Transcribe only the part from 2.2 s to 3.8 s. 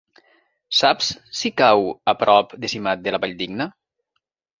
prop de Simat de la Valldigna?